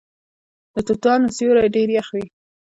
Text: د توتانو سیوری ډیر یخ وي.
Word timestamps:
د 0.73 0.75
توتانو 0.87 1.33
سیوری 1.35 1.67
ډیر 1.75 1.87
یخ 1.97 2.07
وي. 2.15 2.25